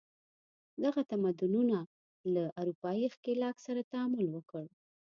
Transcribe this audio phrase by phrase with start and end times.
[0.83, 1.77] دغه تمدنونو
[2.33, 4.65] له اروپايي ښکېلاک سره تعامل وکړ.